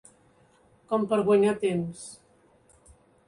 [0.93, 2.07] Com per guanyar temps.